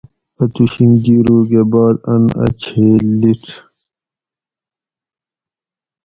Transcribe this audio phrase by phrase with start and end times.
[0.41, 3.43] اتوشی گیروگہ بعد ان اۤ چھیل لیِڄ